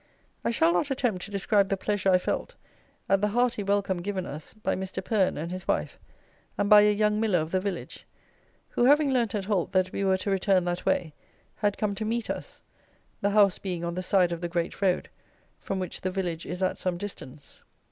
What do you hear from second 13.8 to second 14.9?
on the side of the great